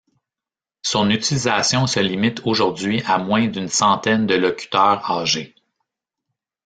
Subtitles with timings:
[0.81, 5.53] Son utilisation se limite aujourd'hui à moins d'une centaine de locuteurs âgés.